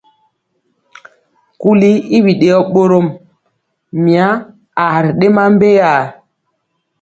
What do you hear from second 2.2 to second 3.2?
biɗeyɔ ɓorom,